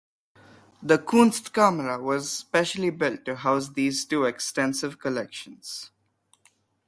The 0.81 0.97
Kunstkamera 0.97 2.01
was 2.01 2.31
specially 2.31 2.89
built 2.89 3.23
to 3.25 3.35
house 3.35 3.69
these 3.69 4.03
two 4.03 4.23
extensive 4.25 4.97
collections. 4.97 5.91